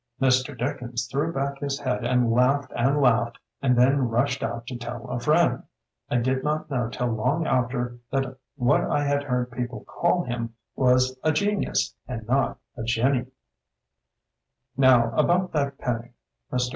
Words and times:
Mr. 0.19 0.57
Dickens 0.57 1.05
threw 1.05 1.31
back 1.31 1.59
his 1.59 1.77
head 1.79 2.03
and 2.03 2.31
laughed 2.31 2.71
and 2.75 2.99
laughed 2.99 3.37
and 3.61 3.77
then 3.77 4.09
rushed 4.09 4.41
out 4.41 4.65
to 4.65 4.75
tell 4.75 5.07
a 5.07 5.19
friend. 5.19 5.61
I 6.09 6.15
did 6.17 6.43
not 6.43 6.71
know 6.71 6.89
tiU 6.89 7.05
long 7.05 7.45
after 7.45 7.99
that 8.09 8.35
what 8.55 8.81
I 8.81 9.03
had 9.03 9.21
heard 9.21 9.51
people 9.51 9.83
call 9.85 10.23
him 10.23 10.55
was 10.75 11.19
a 11.23 11.31
genius 11.31 11.93
and 12.07 12.25
not 12.27 12.57
a 12.75 12.81
jinnee, 12.81 13.27
"Now 14.75 15.11
about 15.11 15.51
that 15.51 15.77
penny." 15.77 16.13
Mr. 16.51 16.69